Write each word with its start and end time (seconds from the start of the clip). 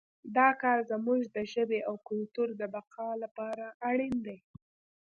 دا 0.37 0.49
کار 0.61 0.79
زموږ 0.91 1.21
د 1.35 1.37
ژبې 1.53 1.79
او 1.89 1.95
کلتور 2.07 2.47
د 2.61 2.61
بقا 2.73 3.09
لپاره 3.23 3.65
اړین 3.89 4.15
دی 4.25 4.37